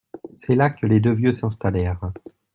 C’est 0.39 0.55
là 0.55 0.71
que 0.71 0.87
les 0.87 0.99
deux 0.99 1.13
vieux 1.13 1.31
s’installèrent 1.31 2.11